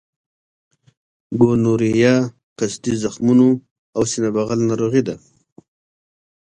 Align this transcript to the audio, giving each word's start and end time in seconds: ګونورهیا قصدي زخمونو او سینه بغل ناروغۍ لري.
ګونورهیا 1.41 2.13
قصدي 2.57 2.93
زخمونو 3.03 3.49
او 3.95 4.01
سینه 4.11 4.29
بغل 4.35 4.59
ناروغۍ 4.69 5.01
لري. 5.07 5.15